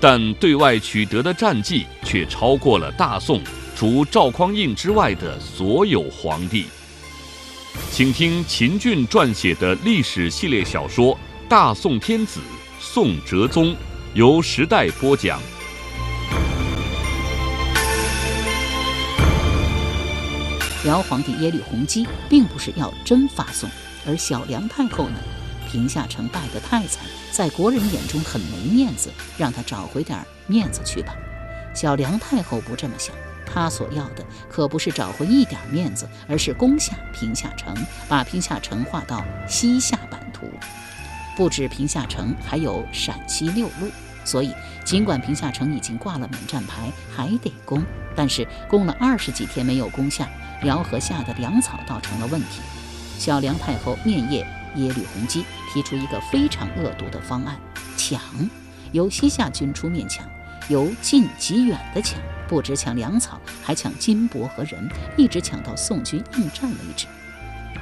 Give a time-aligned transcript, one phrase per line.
[0.00, 3.40] 但对外取得的战绩却超过了大宋。
[3.76, 6.66] 除赵匡胤之外的所有皇帝，
[7.92, 11.14] 请听秦俊撰写的历史系列小说
[11.48, 12.40] 《大宋天子
[12.80, 13.66] 宋哲宗》，
[14.14, 15.40] 由时代播讲。
[20.84, 23.70] 辽皇帝耶律洪基并不是要真发宋，
[24.06, 25.18] 而小梁太后呢，
[25.70, 31.14] 平夏城败得太惨，在国人眼中很没面子，让他找回点面子去吧。
[31.74, 33.14] 小梁太后不这么想。
[33.50, 37.74] 他所要的可不是找回一点面子，而是攻下平夏城，
[38.06, 40.46] 把平夏城划到西夏版图。
[41.34, 43.88] 不止平夏城，还有陕西六路。
[44.22, 44.52] 所以，
[44.84, 47.82] 尽管平夏城已经挂了免战牌，还得攻。
[48.14, 50.28] 但是，攻了二十几天没有攻下，
[50.62, 52.60] 辽河下的粮草倒成了问题。
[53.18, 54.44] 小梁太后面谒
[54.78, 57.58] 耶律洪基，提出一个非常恶毒的方案：
[57.96, 58.20] 抢，
[58.92, 60.24] 由西夏军出面抢，
[60.68, 62.18] 由近及远的抢。
[62.48, 67.06] 不止抢粮草，还抢金帛和人，一直抢到宋军应战为止。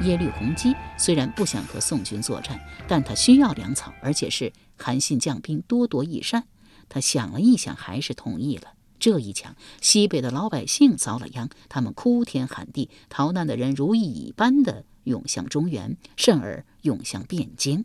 [0.00, 6.44] 耶律洪基虽然不想和宋军作战，但他需要粮草，而且是韩信将兵多多益善。
[6.88, 8.72] 他想了一想，还是同意了。
[8.98, 17.84] 这一抢，西北的老百姓遭了殃，他们哭天喊地，逃难的人如蚁般的涌向中原，甚而涌向汴京。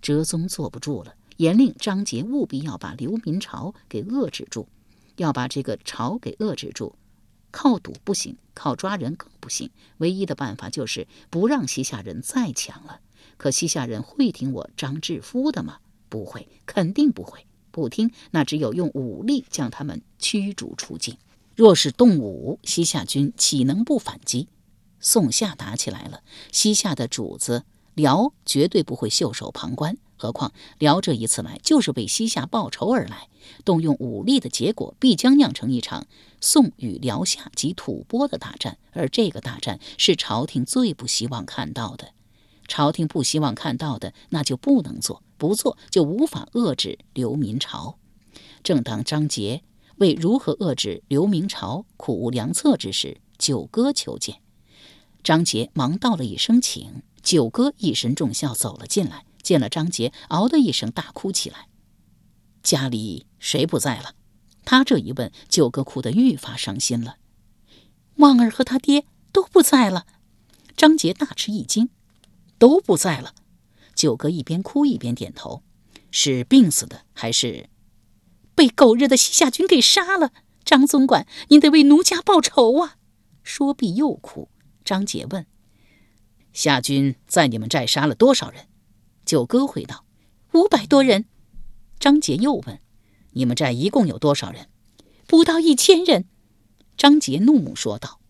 [0.00, 4.68] 哲宗坐不住了，严令张杰务必要把流民潮给遏制住。
[5.16, 6.94] 要把这个潮给遏制住，
[7.50, 9.70] 靠堵不行，靠抓人更不行。
[9.98, 13.00] 唯一的办法就是不让西夏人再抢了。
[13.36, 15.78] 可西夏人会听我张志夫的吗？
[16.08, 17.46] 不会，肯定不会。
[17.70, 21.18] 不听，那只有用武力将他们驱逐出境。
[21.54, 24.48] 若是动武，西夏军岂能不反击？
[24.98, 27.64] 宋夏打起来了，西夏的主子
[28.00, 29.96] 辽绝对不会袖手旁观。
[30.16, 33.28] 何况辽这一次来就是为西夏报仇而来，
[33.64, 36.06] 动用武力的结果必将酿成一场
[36.40, 42.12] 宋与辽夏及吐蕃的大战，而这个大战是朝廷最不希望看到的。
[42.68, 47.98] 朝廷不希望看到的，那就不能做，不做就无法遏制流民潮。
[48.62, 49.62] 正当张杰
[49.96, 54.36] 为如何遏制流民潮苦无良策之时，九哥求见。
[55.22, 59.24] 张杰忙道了一声请，九哥一身重孝走了进来。
[59.42, 61.66] 见了张杰，嗷的一声大哭起来。
[62.62, 64.14] 家里谁不在了？
[64.64, 67.16] 他这一问，九哥哭得愈发伤心了。
[68.16, 70.06] 旺儿和他爹都不在了。
[70.76, 71.88] 张杰大吃一惊，
[72.58, 73.34] 都不在了。
[73.94, 75.62] 九哥一边哭一边点头。
[76.12, 77.70] 是病死的，还是
[78.54, 80.32] 被狗日的西夏军给杀了？
[80.64, 82.96] 张总管，您得为奴家报仇啊！
[83.42, 84.48] 说毕又哭。
[84.84, 85.46] 张杰问：
[86.52, 88.66] 夏军在你们寨杀了多少人？
[89.24, 90.04] 九哥回道
[90.52, 91.26] ：“五百多人。”
[92.00, 92.80] 张杰又问
[93.32, 94.68] ：“你们寨一共有多少人
[95.28, 96.24] ？”“不到一千人。”
[96.96, 98.20] 张杰怒目说道：“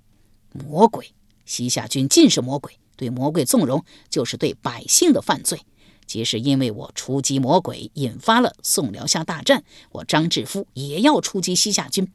[0.52, 1.14] 魔鬼！
[1.46, 5.60] 西夏军尽是魔鬼，对魔鬼纵容就是对百姓的犯罪。
[6.06, 12.12] 即使因为我出击魔鬼，引发了宋辽夏大战，我张志夫也要出击西夏军。”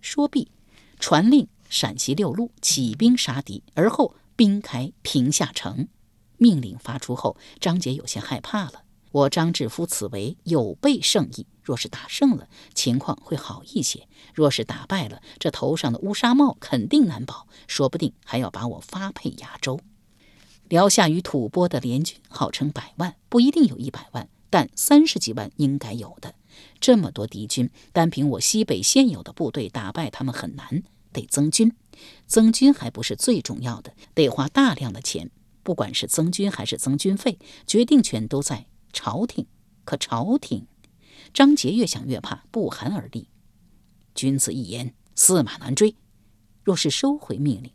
[0.00, 0.50] 说毕，
[0.98, 5.88] 传令陕西六路起兵杀敌，而后兵开平夏城。
[6.36, 8.82] 命令发出后，张杰有些害怕了。
[9.12, 19.78] 我张志夫此为有备胜意，若是打胜了，情况会好一些；若是打败了，这头上的乌纱帽肯定难保，说不定还要把我发配崖州。
[20.68, 26.34] 辽夏与吐蕃的联军号称百万，不一定有一百万，但三十几万应该有的。
[26.80, 30.82] 这么多敌军，单凭我西北现有的部队打败他们很难，
[31.12, 31.72] 得增军。
[32.26, 35.30] 增军还不是最重要的，得花大量的钱。
[35.62, 39.46] 不管是增军还是增军费，决定权都在朝廷。
[39.84, 40.66] 可朝廷，
[41.32, 43.28] 张杰越想越怕，不寒而栗。
[44.14, 45.96] 君子一言，驷马难追。
[46.62, 47.72] 若是收回命令，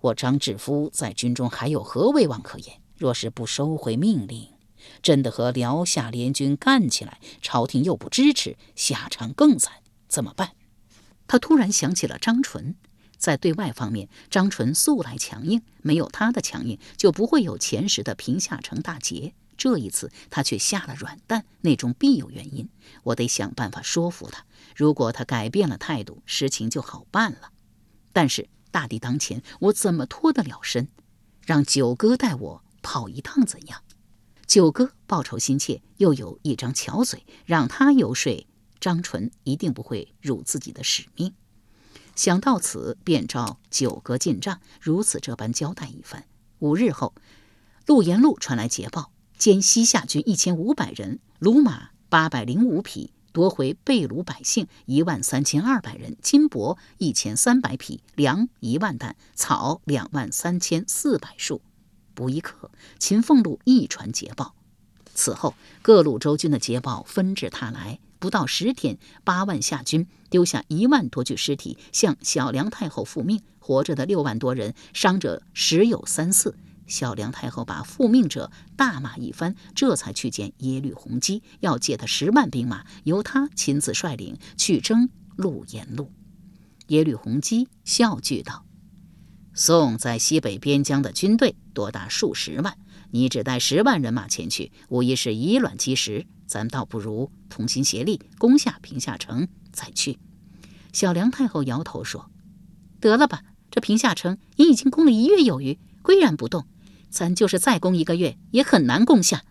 [0.00, 2.80] 我张志夫在军中还有何威望可言？
[2.96, 4.48] 若是不收回命令，
[5.02, 9.74] 真的和辽夏联军干起来，朝廷又不支持，下场更惨，
[10.08, 10.52] 怎么办？
[11.26, 12.74] 他突然想起了张纯。
[13.22, 19.32] 在对外方面，张纯素来强硬，没有他的强硬，就不会有前时的平夏城大捷。
[19.56, 22.68] 这一次他却下了软蛋，内中必有原因。
[23.04, 24.44] 我得想办法说服他。
[24.74, 27.52] 如果他改变了态度，事情就好办了。
[28.12, 30.88] 但是大敌当前，我怎么脱得了身？
[31.46, 33.82] 让九哥带我跑一趟怎样？
[34.48, 38.44] 九哥报仇心切，又有一张巧嘴，让他游说
[38.80, 41.32] 张纯，一定不会辱自己的使命。
[42.14, 46.24] 想到此，便召九哥进帐，如此这般交代一番。
[46.58, 47.14] 五日后，
[47.86, 61.62] 陆延禄传来捷报，歼西夏军一千五百人，虏马八百零五匹，夺回被掳百姓一万三千二百人，金帛一千三百匹，粮一万担，草两万三千四百束。
[62.14, 64.54] 不一刻，秦凤路一传捷报。
[65.14, 67.98] 此后，各路州军的捷报纷至沓来。
[68.22, 73.42] 不到十天，八万夏军丢下一万多具尸体，向小梁太后复命。
[73.58, 76.56] 活着的六万多人，伤者十有三四。
[76.86, 86.12] 小梁太后把复命者大骂一番，这才去见耶律洪基，要借他十万兵马，由他亲自率领去征陆延路。
[86.86, 88.64] 耶律洪基笑拒道
[89.52, 92.78] ：“宋在西北边疆的军队多达数十万，
[93.10, 100.18] 你只带十万人马前去，无疑是以卵击石。”咱倒不如同心协力攻下平夏城再去。
[100.92, 102.30] 小梁太后摇头说
[103.00, 106.66] ：“得了吧，这平夏城你已经攻了一月有余，岿然不动。
[107.08, 109.44] 咱就是再攻一个月，也很难攻下。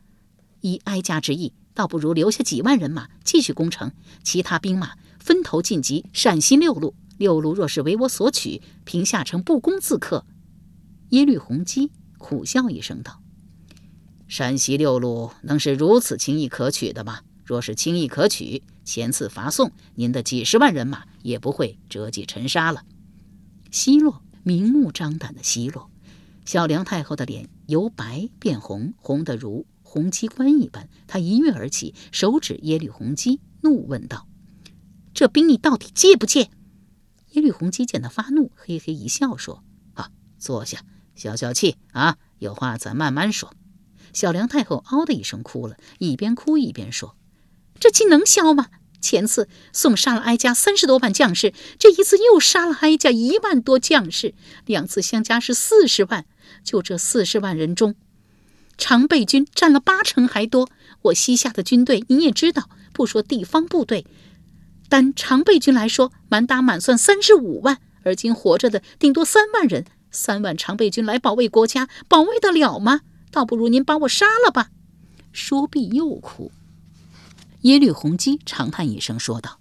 [0.60, 3.92] 依哀家之意，倒不如留下几万人马继续攻城，
[4.24, 6.94] 其他兵马分头进击陕西六路。
[7.18, 10.24] 六路若是为我所取，平夏城不攻自克。”
[11.10, 13.21] 耶律洪基苦笑一声道。
[14.32, 17.20] 山西六路能是如此轻易可取的吗？
[17.44, 22.86] 若是轻易可取，前次伐宋，您的几十万人马也不会折戟沉沙了。
[23.72, 25.90] 奚落，明目张胆的奚落！
[26.46, 30.88] 小梁太后的脸由白变红，红得如红鸡冠一般。
[31.08, 34.30] 她一跃而起，手指耶律洪基，怒问道
[35.14, 36.50] ：“这兵你到底借不借？”
[37.32, 39.62] 耶律洪基见他发怒，嘿嘿一笑，说
[39.96, 40.86] ：“啊，坐下，
[41.16, 43.54] 消消气啊，有话咱慢慢说。”
[44.14, 47.16] 小梁太后嗷的一声哭了，一边哭一边说
[47.80, 48.68] ：“这气能消吗？
[49.02, 54.36] 前次宋杀了哀家三十多万将士，这一次又杀了哀家一万多将士，
[54.68, 56.26] 两次相加是四十万。
[56.64, 57.96] 就这四十万人中，
[58.78, 60.70] 常备军占了八成还多。
[61.04, 64.06] 我西夏的军队你也知道，不说地方部队，
[64.88, 69.86] 单常备军来说，满打满算三十五万，而今活着的顶多三万人。
[70.12, 73.02] 三万常备军来保卫国家，保卫得了吗？”
[73.32, 74.70] 倒不如您把我杀了吧！
[75.32, 76.52] 说毕又哭。
[77.62, 79.60] 耶律洪基长叹一声，说道：“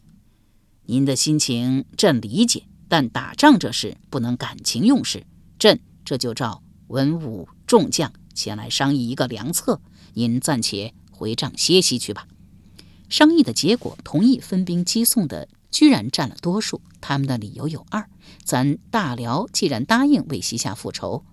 [0.87, 5.25] 您的心情朕理解，但打仗这事不能感情用事。
[5.59, 9.81] 朕这就召文武众将前来商议一个良策。
[10.15, 12.27] 您暂且回帐歇息去吧。”
[13.09, 16.81] 商议的结果，同意分兵击宋的居然占了多数。
[17.01, 18.09] 他们的理由有二：
[18.45, 21.25] 咱大辽既然答应为西夏复仇。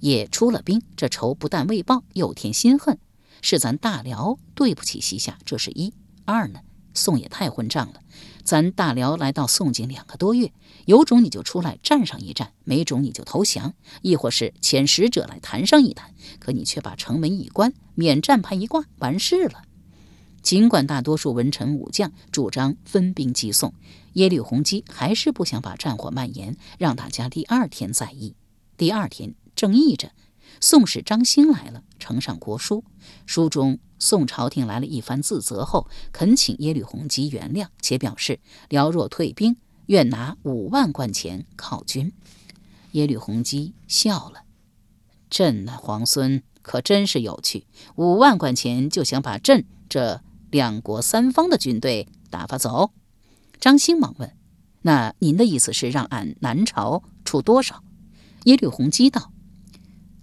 [0.00, 2.98] 也出了兵，这仇不但未报，又添心恨，
[3.40, 5.92] 是咱大辽对不起西夏，这是一。
[6.24, 6.60] 二呢，
[6.92, 8.00] 宋也太混账了。
[8.42, 10.52] 咱大辽来到宋境两个多月，
[10.84, 16.14] 有种你就出来战上一战，没种你就投降，亦或是遣使者来谈上一谈。
[16.38, 19.62] 可你却把城门一关，免战牌一挂，完事了。
[20.42, 23.72] 尽管大多数文臣武将主张分兵击宋，
[24.12, 28.34] 耶律洪基还是不想把战火蔓延，让大家第二天再议。
[28.76, 29.34] 第二天。
[29.54, 30.10] 正议着，
[30.60, 32.84] 宋使张兴来了，呈上国书。
[33.26, 39.56] 书中宋朝廷来了一番自责后，恳请耶律洪基原谅，且表示辽若退兵，
[39.86, 42.12] 愿拿五万贯钱犒军。
[42.92, 44.44] 耶律洪基笑了
[45.30, 50.20] ：“朕那皇孙可真是有趣，五万贯钱就想把朕这
[50.50, 52.90] 两国三方的军队打发走？”
[53.60, 54.32] 张兴忙问
[54.82, 57.82] ：“那您的意思是让俺南朝出多少？”
[58.44, 59.33] 耶律洪基道。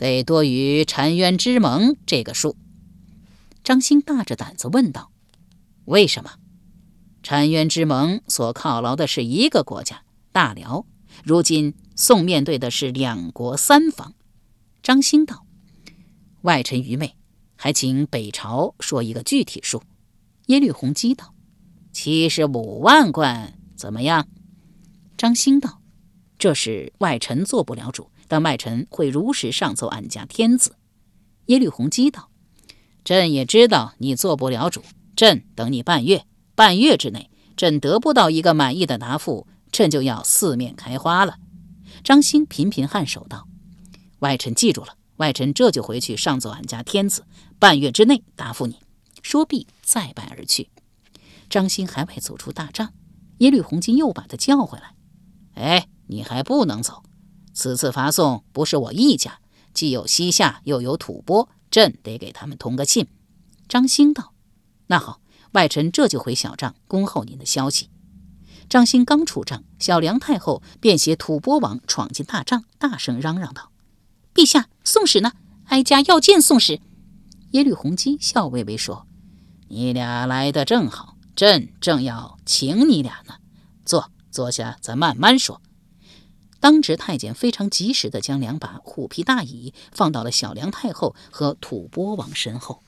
[0.02, 2.58] 得多于澶渊之盟这个数。
[3.64, 5.12] 张兴大着胆子问道
[5.86, 6.32] ：“为什么？
[7.22, 10.88] 澶渊之盟所犒劳的是一个国家大辽，
[11.24, 14.16] 如今宋面对的是两国三方。”
[14.82, 15.46] 张兴道
[16.42, 17.16] ：“外臣愚昧，
[17.56, 19.84] 还请北朝说一个具体数。”
[20.48, 21.36] 耶律洪基道
[21.94, 24.28] ：“七十五万贯，怎么样？”
[25.16, 25.80] 张兴道
[26.40, 30.78] ：“这是外臣做不了主。”但外臣会如实上奏俺家天子。
[31.48, 32.30] 耶律洪基道
[33.04, 34.82] ：“朕也知道你做不了主，
[35.18, 36.26] 朕等你半月。
[36.56, 41.40] 半月之内，朕得不到一个满意的答复，朕就要四面开花了。”
[42.06, 43.50] 张兴频频颔首道
[44.20, 47.26] ：“外臣记住了，外臣这就回去上奏俺家天子，
[47.60, 48.78] 半月之内答复你。
[49.22, 50.70] 说毕，再拜而去。
[51.50, 52.94] 张兴还未走出大帐，
[53.40, 54.96] 耶律洪基又把他叫回来
[55.56, 57.04] ：“哎，你还不能走。
[57.54, 59.40] 此次发送不是我一家，
[59.74, 63.08] 既有西夏，又有吐蕃，朕得给他们通个信。”
[63.68, 64.34] 张兴道
[64.88, 65.22] ：“那好，
[65.54, 67.90] 外臣这就回小帐恭候您的消息。”
[68.70, 73.72] 张兴刚出帐，小梁太后便携吐蕃王闯进大帐，大声嚷嚷道
[74.34, 75.34] ：“陛下，宋使呢？
[75.66, 76.80] 哀家要见宋使。”
[77.52, 79.06] 耶律洪基笑微微说
[79.68, 83.36] ：“你俩来的正好。”朕正要请你俩呢，
[83.86, 85.62] 坐坐下，咱慢慢说。
[86.62, 92.82] 当值太监非常及时地将两把虎皮大椅放到了小梁太后和吐蕃王身后。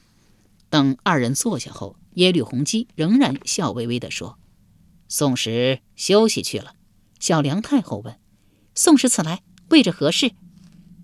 [0.70, 4.38] 等二人坐下后，耶律洪基仍然笑微微地说
[5.10, 6.74] ：“宋使休息去了。”
[7.20, 8.15] 小梁太后问
[8.74, 10.32] ：“宋使此来为着何事？”“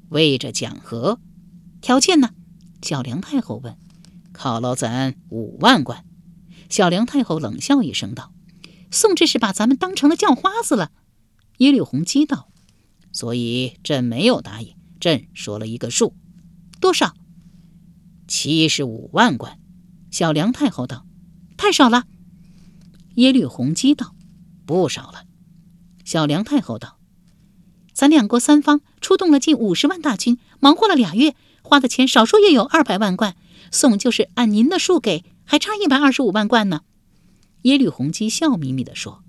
[0.10, 1.20] 为着讲和。
[1.82, 2.30] ”“条件呢？”
[2.82, 3.78] 小梁太后问。
[4.34, 6.06] “犒劳咱五万贯。”
[6.70, 8.32] 小梁太后冷笑一声道
[8.92, 10.92] ：“宋这是把咱们当成了叫花子了。”
[11.58, 12.49] 耶律洪基道
[13.12, 16.16] ：“所以朕没有答应，朕说了一个数，
[16.80, 17.14] 多少？
[18.28, 19.60] 七十五万贯。”
[20.12, 21.06] 小梁太后道
[21.58, 22.06] ：“太少了。”
[23.16, 24.16] 耶律洪基道
[24.66, 25.26] ：“不少了。”
[26.06, 27.00] 小梁太后道
[27.94, 33.36] ：“咱两国三方出动了近五十万大军，忙活了俩月，花的钱少说也有二百万贯。
[33.72, 36.82] 宋就是按您的数给。”还差一百二十五万贯呢，
[37.64, 39.24] 耶律洪基笑眯眯地说：“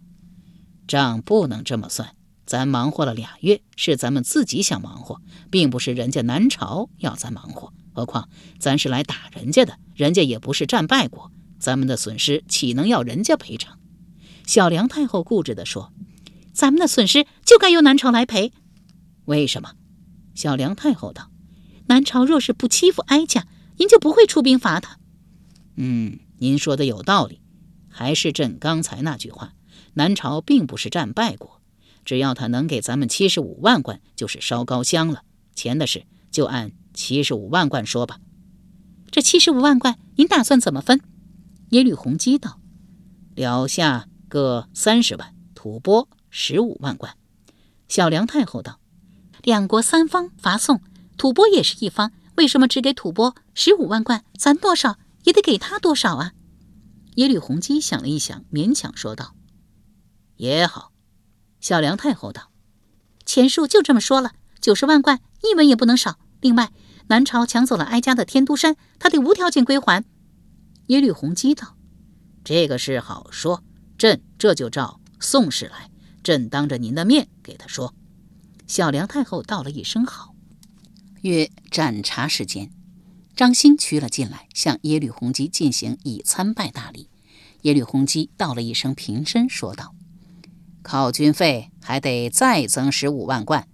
[0.87, 2.15] 账不能这么算，
[2.51, 5.21] 咱忙活了俩月，是咱们自己想忙活，
[5.53, 7.73] 并不是人家南朝要咱忙活。
[7.93, 8.29] 何况
[8.59, 11.31] 咱是来打人家的，人家也不是战败国，
[11.61, 13.79] 咱们的损失岂能要人家赔偿？”
[14.49, 15.93] 小梁太后固执地说
[16.53, 18.53] ：“咱们的损失就该由南朝来赔。
[19.27, 19.75] 为什么？”
[20.35, 21.31] 小梁太后道
[21.87, 24.99] ：“南朝若是不欺负哀家，您就不会出兵伐他。”
[25.79, 27.41] 嗯，您说的有道理，
[27.89, 29.53] 还是朕刚才那句话，
[29.95, 31.60] 南朝并不是战败国，
[32.05, 35.23] 只要他能给咱们七十五万贯，就是烧高香了。
[35.55, 38.19] 钱的事就按七十五万贯说吧。
[39.11, 41.01] 这七十五万贯，您打算怎么分？
[41.71, 42.61] 耶律洪基道
[43.35, 47.17] ：“辽夏各三十万，吐蕃十五万贯。”
[47.89, 48.81] 小梁太后道
[49.43, 50.81] ：“两国三方伐宋，
[51.17, 54.25] 吐蕃也是一方，为什么只给吐蕃十五万贯？
[54.37, 56.33] 咱多少？”也得给他多少啊？
[57.17, 59.35] 耶律洪基想了一想，勉强说道
[60.37, 60.90] ：“也好。”
[61.61, 62.51] 小梁太后道
[63.27, 66.19] ：“钱数就这么说了，九十万贯，一文也不能少。
[66.41, 66.73] 另外，
[67.09, 70.05] 南朝抢走了哀家的天都山，他得无条件归还。”
[70.89, 71.77] 耶律洪基道
[72.43, 73.63] ：“这个事好说，
[73.99, 75.91] 朕这就召宋使来，
[76.23, 77.95] 朕当着您的面给他说。”
[78.67, 80.35] 小梁太后道了一声好。
[81.23, 82.71] 约盏茶时间。
[83.37, 87.09] 张兴趋了进来，向耶律洪基进行以参拜大礼。
[87.63, 89.95] 耶律洪基道了一声平身，说道
[90.83, 93.67] ：“靠军费还得再增十五万贯。”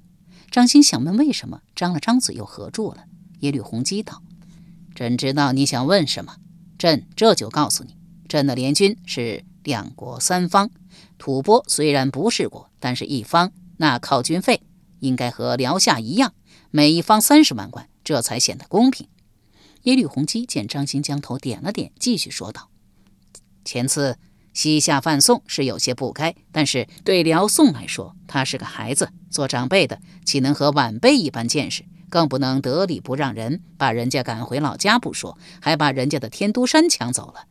[0.50, 3.04] 张兴想问为什么，张了张嘴又合住了。
[3.40, 4.22] 耶律洪基道
[4.94, 6.36] ：“朕知道你想问什么，
[6.78, 7.96] 朕这就告诉你。
[8.28, 10.70] 朕的联军是两国三方，
[11.18, 14.62] 吐蕃虽然不是国，但是一方，那靠军费
[15.00, 16.32] 应该和辽夏一样，
[16.70, 19.08] 每一方三十万贯，这才显得公平。”
[19.82, 22.70] 耶律洪基见张兴将头点了点，继续说道
[23.64, 24.18] ：“前次
[24.56, 31.84] 西夏犯宋是有些不该，但是对辽宋来说，他是个孩子，做长辈的岂能和晚辈一般见识？
[32.08, 37.44] 更不能得理不让人，把人家赶回老家不说，还把人家的天都山抢走了。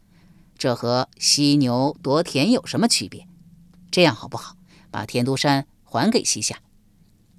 [0.57, 3.27] 这和犀牛夺田有什么区别？
[3.91, 4.55] 这样好不好？
[4.89, 6.57] 把天都山还给西夏。”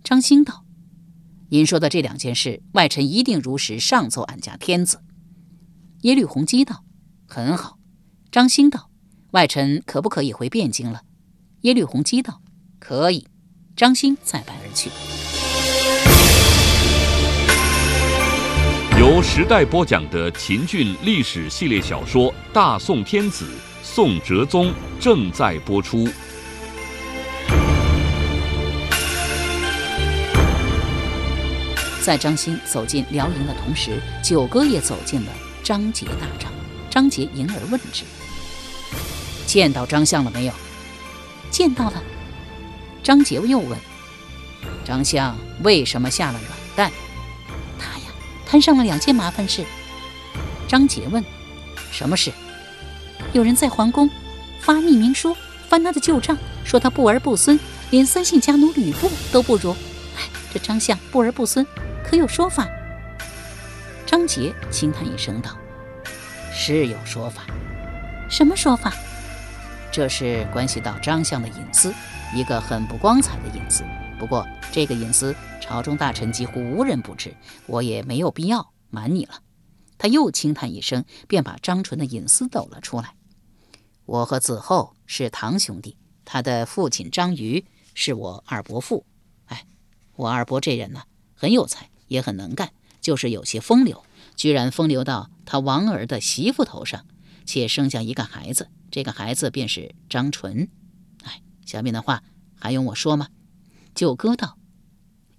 [0.04, 0.62] 张兴道。
[1.48, 5.02] 您说的这两件事，外臣一定如实上奏俺家天子。
[6.02, 6.84] 耶律洪基道
[7.26, 7.78] ：“很好。”
[8.30, 8.90] 张兴道
[9.36, 11.02] ：“外臣可不可以回汴京了？”
[11.60, 12.40] 耶律洪基道
[12.80, 13.28] ：“可以。”
[13.76, 14.88] 张兴再拜而去。
[18.98, 23.44] 由时代播讲的秦俊历史系列小说《大宋天子·
[23.82, 26.08] 宋哲宗》正在播出。
[32.02, 36.50] 在张兴走进辽营的同时，九哥也走进了张杰大帐。
[36.88, 38.04] 张杰迎而问之
[39.56, 40.52] ：“见到张相了没有
[41.50, 42.02] ？”“见到了。”
[43.02, 43.78] 张杰又问
[44.84, 46.92] ：“张相为什么下了软蛋
[47.80, 48.04] ？”“他呀，
[48.44, 49.64] 摊上了两件麻烦事。”
[50.68, 51.24] 张杰问
[51.90, 52.30] ：“什么事
[53.32, 54.10] ？”“有人在皇宫
[54.60, 55.34] 发匿名书，
[55.70, 57.58] 翻他的旧账，说他不儿不孙，
[57.88, 59.70] 连三姓家奴吕布都不如。
[60.18, 61.66] 哎，这张相不儿不孙。
[62.04, 62.68] 可有说法？
[64.04, 65.56] 张杰轻叹一声道
[66.52, 67.46] ：“是有说法，
[68.28, 68.92] 什么说法？
[69.96, 71.90] 这是关系到张相的隐私，
[72.34, 73.82] 一个很不光彩的隐私。
[74.18, 77.34] 不过这个隐私，朝中大臣几乎无人不知，
[77.66, 79.40] 我也没有必要瞒你了。”
[79.96, 83.14] 他又轻叹一声，便把张纯的隐私抖了出来。
[84.04, 89.06] 我和子厚是堂兄弟，他的父亲张瑜是我二伯父。
[89.46, 89.64] 哎，
[90.16, 97.06] 我二伯这人呢，很有才，也很能干，就是有些风流，居然风流到他王儿的媳妇头上，
[97.46, 100.68] 且生下一个孩子，这个孩子便是张纯。
[101.22, 102.22] 哎，下面的话
[102.54, 103.28] 还用我说吗？
[103.94, 104.58] 九哥道：“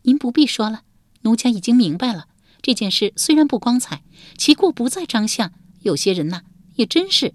[0.02, 0.82] 您不必说了，
[1.22, 2.28] 奴家已经明白了。”
[2.64, 4.04] 这件事虽然不光彩，
[4.38, 5.54] 其过不在张相。
[5.82, 6.42] 有些人呐，
[6.76, 7.34] 也真是。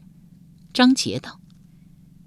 [0.74, 1.40] 张杰道：“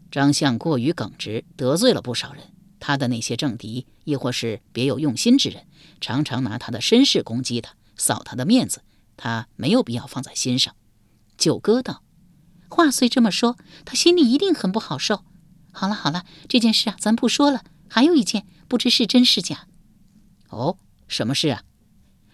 [0.10, 2.54] 张相过于耿直，得罪了不少人。
[2.80, 5.66] 他的那些政敌，亦或是别有用心之人，
[6.00, 8.82] 常常拿他的身世攻击他，扫他的面子。
[9.18, 10.76] 他没有必要放在心上。”
[11.38, 12.02] 九哥道
[12.76, 15.24] ：“话虽这么说，他心里一定很不好受。
[15.72, 17.64] 好了好了，这件事啊，咱不说了。
[17.90, 19.68] 还有一件，不知是真是假。
[20.50, 20.78] ”“哦，
[21.08, 21.64] 什么事啊？”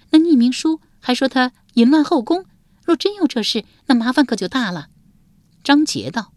[0.10, 2.46] 那匿名书还说他淫乱后宫，
[2.84, 4.90] 若真有这事，那麻烦可就大了。
[5.64, 6.34] 张杰道：“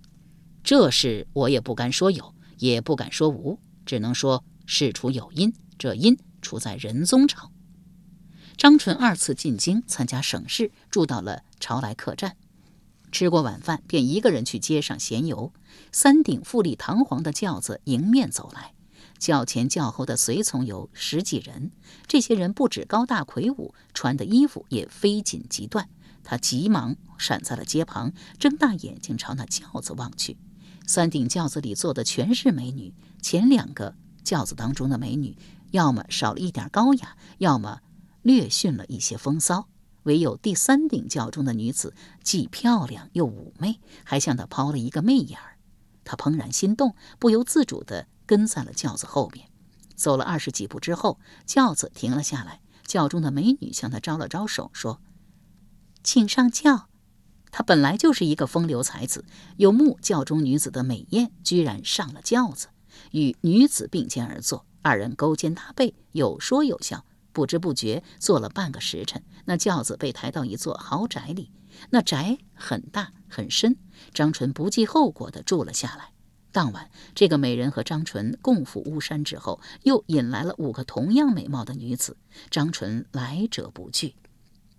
[0.63, 5.55] 这事我也不敢说有，也不敢说无，只能说事出有因。
[5.79, 7.51] 这因出在仁宗朝。
[8.57, 12.37] 张纯二次进京参加省试，住到了朝来客栈，
[13.15, 15.53] 吃过晚饭，便一个人去街上闲游。
[15.93, 18.75] 三顶富丽堂皇的轿子迎面走来。”
[19.21, 21.71] 轿前轿后的随从有十几人，
[22.09, 25.89] 这些人不止高大魁梧，穿的衣服也非紧即断。
[26.25, 30.37] 他急忙闪在了街旁，睁大眼睛朝那轿子望去。
[30.85, 32.93] 三顶轿子里坐的全是美女，
[33.23, 33.95] 前两个
[34.25, 35.39] 轿子当中的美女，
[35.71, 37.79] 要么少了一点高雅，要么
[38.23, 39.69] 略逊了一些风骚。
[40.05, 45.59] 唯有第三顶轿中的女子，既漂亮又妩媚，还向他抛了一个媚眼儿。
[46.05, 48.07] 他怦然心动，不由自主地。
[48.27, 49.49] 跟在了轿子后面，
[49.95, 52.63] 走了二十几步之后，轿子停了下来。
[52.87, 55.03] 轿中的美女向他招了招手，说
[56.03, 56.89] ：“请上轿。”
[57.53, 59.27] 他本来就是一个风流才子，
[59.59, 62.69] 有目轿中女子的美艳，居然上了轿子，
[63.11, 67.05] 与女子并肩而坐，二人勾肩搭背，有说有笑。
[67.35, 71.51] 不知不觉坐了半个时辰，那轿子被抬到一座豪宅里。
[71.91, 73.77] 那宅很大很深，
[74.15, 76.13] 张纯不计后果地住了下来。
[76.53, 82.17] 当晚，这个美人和张纯共赴巫山之后，又引来了五个同样美貌的女子。
[82.49, 84.15] 张纯来者不拒。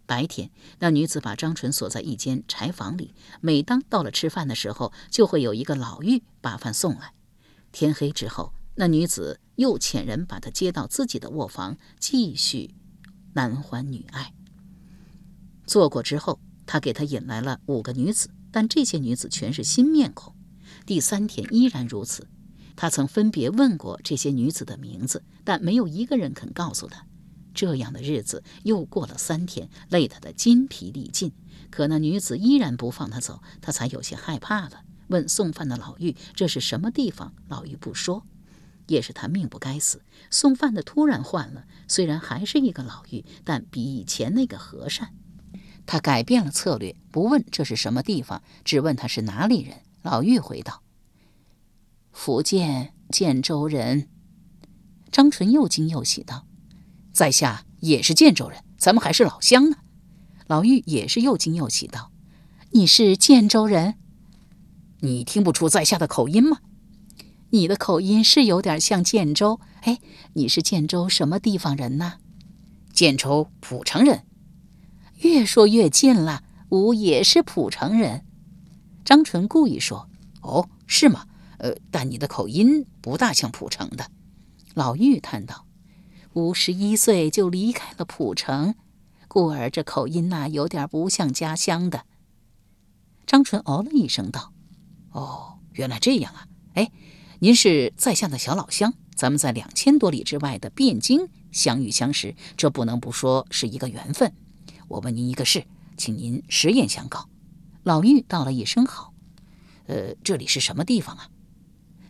[0.05, 7.11] 白天，那女子把张纯锁在一间柴房里，每当到了吃饭的时候，就会有一个老妪把饭送来。
[7.73, 12.75] 天黑之后，那女子又遣人把她接到自己的卧房，继续
[13.33, 14.33] 男欢女爱。
[15.65, 20.35] 做过之后，他给她引来了五个女子，但这些女子全是新面孔。
[20.85, 22.27] 第三天依然如此，
[22.75, 27.05] 他曾分别问过这些女子的名字，但没有一个人肯告诉他。
[27.53, 31.31] 这样的日子又过了三天，累得他筋疲力尽。
[31.71, 34.83] 可那女子依然不放他走，他才有些害怕了。
[35.07, 38.25] 问送饭的老妪这是什么地方，老妪不说。
[38.87, 45.13] 也是他命不该死，送饭的突然换了，虽然还是一个老妪，但比以前那个和善。
[45.85, 49.77] 他改变了策略，不问这是什么地方，只问他是哪里人。
[50.01, 50.81] 老妪回道
[52.11, 54.09] ：“福建建州人。”
[55.11, 56.45] 张纯又惊又喜道
[57.13, 59.77] ：“在下也是建州人，咱们还是老乡呢。”
[60.47, 62.11] 老妪也是又惊又喜道
[62.71, 63.95] ：“你是建州人？
[65.01, 66.59] 你听不出在下的口音吗？
[67.55, 69.61] 你的口音是有点像建州。
[69.83, 69.99] 哎，
[70.33, 72.15] 你是建州什么地方人呢？
[72.91, 74.25] 建州蒲城人。
[75.19, 78.25] 越说越近了，吾也是蒲城人。”
[79.05, 80.09] 张纯故意说
[80.43, 81.27] ：“哦，是吗？
[81.59, 84.11] 呃，但你的口音不大像蒲城的。”
[84.75, 85.65] 老妪叹道
[86.35, 88.75] ：“吾十一岁就离开了蒲城，
[89.29, 92.03] 故而这口音呐，有点不像家乡的。”
[93.25, 94.51] 张纯哦了一声道
[95.11, 96.47] ：“哦，原来这样啊！
[96.73, 96.91] 哎，
[97.45, 104.33] 您是在下的小老乡，咱们在两千多里之外的汴京相遇相识，这不能不说是一个缘分。
[104.87, 105.63] 我问您一个事，
[105.95, 107.29] 请您实言相告。”
[107.85, 109.13] 老妪道了一声好，
[109.85, 111.29] 呃，这里是什么地方啊？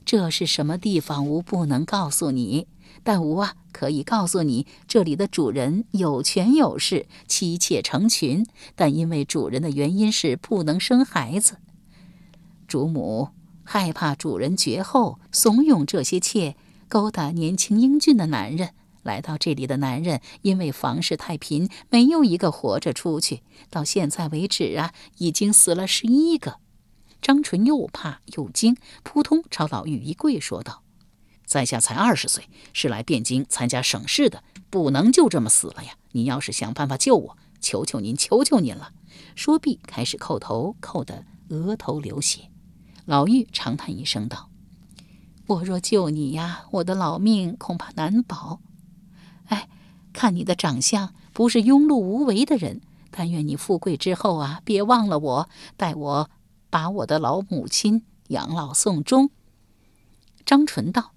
[0.06, 1.28] 这是什么地方？
[1.28, 2.70] 吾不能告诉你，
[3.04, 11.58] 但吾啊可以告诉你，这里的主人有权有势，妻妾成群，但因为主人的原因是不能生孩子，
[12.70, 13.32] 主母
[13.66, 16.56] 害怕主人绝后，怂恿这些妾
[16.88, 18.70] 勾搭年轻英俊的男人
[19.04, 23.42] 来到这里的男人，因为房事太贫，没有一个活着出去。
[23.70, 26.60] 到现在为止啊，已经死了十一个。
[27.22, 30.84] 张纯又怕又惊，扑通朝老妪一跪，说道
[31.46, 35.96] ：“在下才二十岁，是来汴京参加省试的，不能就这么死了呀！
[36.12, 38.92] 你要是想办法救我，求求您，求求您了！”
[39.36, 42.52] 说毕，开始叩头，叩得额头流血。
[43.06, 44.50] 老妪长叹一声道
[45.48, 48.60] ：“我若救你呀，我的老命恐怕难保。
[49.46, 49.70] 哎，
[50.12, 52.82] 看你的长相，不是庸碌无为的人。
[53.12, 56.30] 但愿你富贵之后啊，别忘了我，待我。”
[56.68, 59.30] 把我的老母亲养老送终。
[60.46, 61.14] 张纯道：“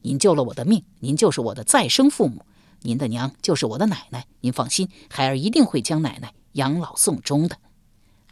[0.00, 2.46] 您救了我的命，您就是我的再生父母，
[2.80, 4.26] 您的娘就是我的奶奶。
[4.40, 7.58] 您放心，孩儿一定会将奶奶养老送终的。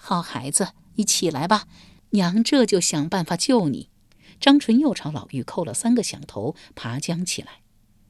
[0.00, 1.66] 好孩子，你起来吧，
[2.12, 3.90] 娘这就想办法救你。”
[4.40, 7.60] 张纯又朝老妪叩了三个响头，爬将起来。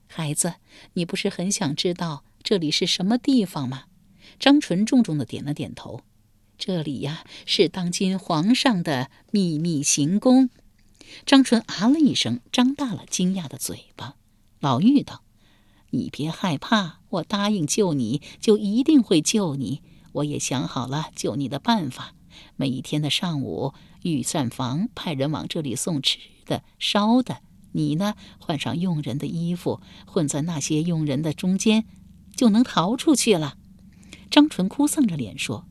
[0.06, 0.54] 孩子，
[0.94, 3.84] 你不是很想知道这里是什么地方吗？
[4.38, 6.00] 张纯重重的点了点头。
[6.56, 10.48] 这里呀，是当今皇上的秘密行宫。
[11.26, 14.16] 张纯啊了一声，张大了惊讶的嘴巴。
[14.60, 15.22] 老妪道
[15.90, 19.82] ：“你别害怕，我答应救你就一定会救你。
[20.12, 22.14] 我也想好了救你的办法。
[22.56, 27.38] 每一天的上午，御膳房派人往这里送吃的、烧的。
[27.72, 31.84] 你呢，换上佣人的衣服，混在那些佣人的中间，
[32.36, 33.56] 就能逃出去了。”
[34.30, 35.66] 张纯哭丧着脸说。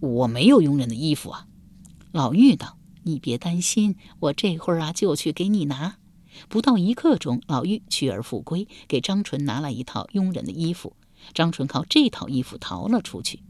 [0.00, 1.46] 我没有佣人的衣服啊，
[2.12, 5.96] 老妪道：“你别担心，我这会儿啊就去给你拿。”
[6.48, 10.96] 不到一刻钟，老妪去而复归，给张纯拿来一套佣人的衣服。
[11.32, 13.40] 张纯靠这套衣服逃了出去，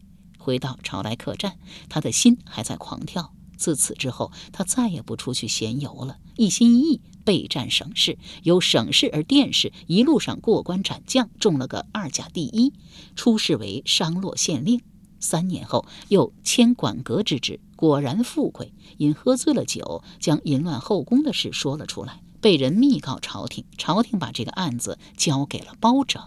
[0.45, 1.57] 回到朝来客栈，
[1.89, 3.33] 他的心还在狂跳。
[3.57, 12.75] 自此之后，他再也不出去闲游了，一心一意备战省试，由省试而殿试，一路上过关斩将，中了个二甲第一，
[13.17, 14.83] 出仕为商洛县令。
[15.19, 18.75] 三年后，又迁管阁之职，果然富贵。
[18.99, 23.65] 因喝醉了酒，将淫乱后宫的事说了出来，被人密告朝廷。
[23.79, 26.21] 朝廷把这个案子交给了包拯。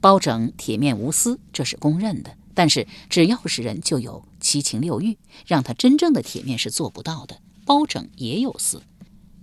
[0.00, 2.36] 包拯铁面无私，这是公认的。
[2.58, 5.16] 但是只要是人，就有七情六欲，
[5.46, 7.38] 让他真正的铁面是做不到的。
[7.64, 8.82] 包拯也有私。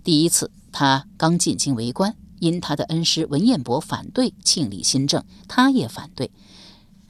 [0.04, 6.30] 第一次，他刚进京为官，因他的恩师文彦博反对庆历新政，他也反对。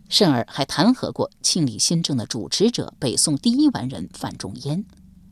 [0.08, 4.84] 甚而还弹劾过庆历新政的主持者北宋第一完人范仲淹。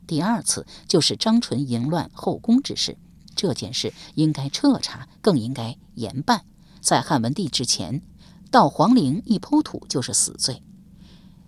[0.05, 2.97] 第二次就是张纯淫乱后宫之事，
[3.33, 6.43] 这件事应该彻查，更应该严办。
[6.81, 8.01] 在汉文帝之前，
[8.51, 10.61] 盗皇陵一剖土就是死罪。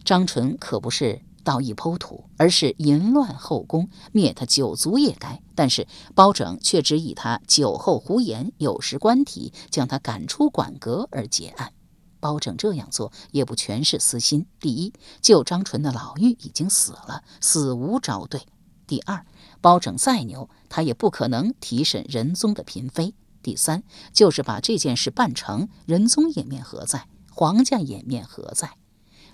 [0.04, 5.42] 张纯可不是盗一剖土，而是淫乱后宫，灭他九族也该。
[5.56, 11.74] 但是包拯却只以他酒后胡言、有失官体，将他赶出馆阁而结案。
[12.20, 14.46] 包拯这样做也不全是私心。
[14.60, 18.42] 第一，救张纯的老妪已经死了，死无招对；
[18.88, 19.26] 第二，
[19.62, 23.14] 包拯再牛，他也不可能提审仁宗的嫔妃；
[23.48, 23.82] 第三，
[24.12, 27.08] 就是把这件事办成，仁宗颜面何在？
[27.32, 28.72] 皇家颜面何在？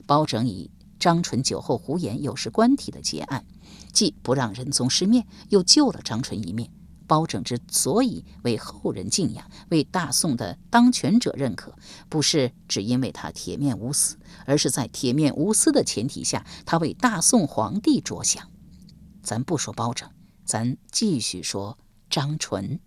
[0.05, 3.43] 包拯以张纯酒后胡言、有失官体的结案，
[3.91, 6.69] 既不让仁宗失面，又救了张纯一命。
[7.07, 11.73] 包拯之所以为后人敬仰，为大宋的当权者认可，
[12.07, 18.47] 不是只因为他铁面无私，而是在铁面无私的前提下，他为大宋皇帝着想。
[19.23, 20.07] 咱不说包拯，
[20.45, 21.79] 咱继续说
[22.11, 22.79] 张纯。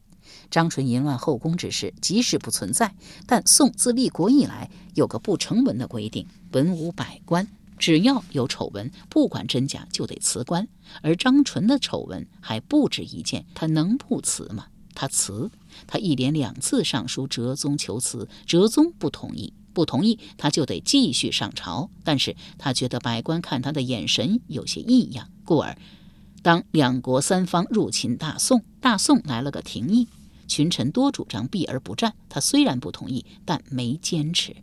[0.50, 2.94] 张纯淫乱后宫之事，即使不存在，
[3.26, 7.46] 但宋自立国以来有个不成文的规定：文武百官。
[7.78, 10.66] 只要有丑闻，不管真假，就得辞官。
[11.02, 14.68] 而张纯的丑闻还不止一件，他能不辞吗？
[14.94, 15.50] 他辞，
[15.86, 21.90] 他一连两次上书哲宗求辞，哲宗不同意，不同意他就得继续上朝。
[22.02, 25.76] 但是他觉得百官看他的眼神有些异样，故而
[26.42, 30.08] 当两国三方入侵大宋，大宋来了个廷议，
[30.46, 34.56] 群臣多主张避而不战，他虽然不同意，但没坚持。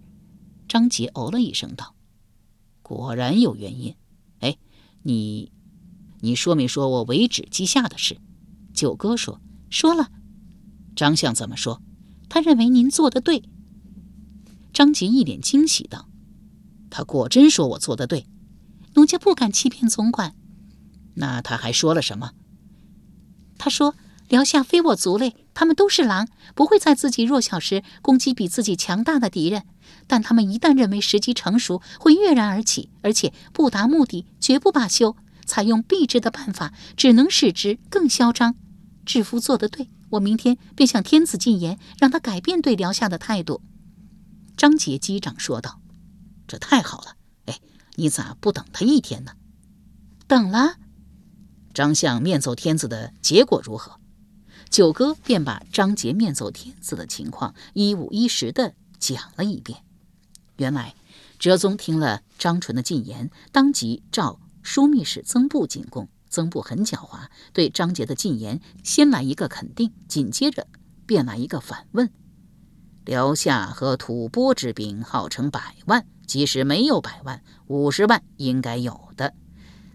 [0.67, 1.93] 张杰哦了一声道。
[2.81, 3.95] 果然有原因，
[4.39, 4.57] 哎，
[5.03, 5.51] 你，
[6.21, 8.17] 你说没说我为旨记下的事？
[8.73, 10.09] 九哥说说了。
[10.95, 11.81] 张相怎么说？
[12.29, 13.43] 他认为您做的对。
[14.73, 16.07] 张杰一脸惊喜道
[16.89, 18.25] ：“他果真说我做的对，
[18.95, 20.35] 奴家不敢欺骗总管。
[21.15, 22.31] 那他还说了什么？
[23.57, 23.95] 他说。”
[24.33, 29.63] 辽下非我族类，他们都是狼，不会在自己弱小时攻击比自己强大的敌人。
[30.07, 35.15] 但他们一旦认为时机成熟，会跃然而起，而且不达目的绝不罢休。
[35.45, 38.55] 采用避之的办法，只能使之更嚣张。
[39.05, 43.61] 制服做得对，我明天便向天子进言，让他改变对辽夏的态度。”
[44.57, 45.79] 张杰击掌说道
[46.49, 47.17] ：“这太好了！
[47.45, 47.59] 哎，
[47.97, 49.33] 你咋不等他一天呢
[50.25, 50.77] ？”“等了。”
[51.71, 53.99] 张相面奏天子的结果如何？
[54.73, 59.83] 九哥便把张杰面奏天子的情况一五一十的讲了一遍。
[60.57, 60.95] 原来，
[61.37, 66.09] 哲宗听了张纯的进言，当即召枢密使曾布进贡。
[66.27, 70.65] 曾布很狡猾，对张杰的进言先来一个肯定，紧接着
[71.05, 72.09] 便来一个反问：
[73.05, 79.35] 辽夏和吐蕃之兵号称百万，即使没有百万，五十万应该有的。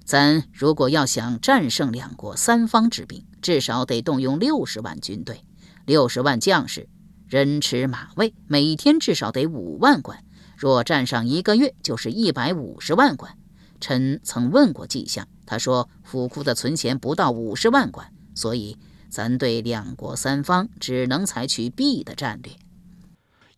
[0.05, 5.45] 咱如果要想战胜两国三方之兵，至少得动用六十万军队，
[5.87, 6.89] 六十万将士，
[7.29, 10.25] 人吃马喂，每天至少得五万贯。
[10.57, 13.37] 若战上一个月，就是一百五十万贯。
[13.81, 18.77] 臣曾问过季相，他说府库的存钱不到五十万贯，所以
[19.09, 22.53] 咱对两国三方只能采取避的战略。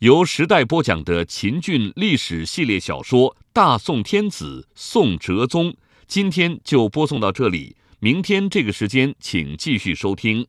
[0.01, 5.71] 由时代播讲的秦俊历史系列小说《大宋天子宋哲宗》，
[6.07, 7.77] 今天就播送到这里。
[8.03, 10.47] 明天这个时间，请继续收听。